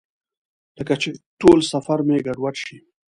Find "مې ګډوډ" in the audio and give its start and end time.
2.07-2.55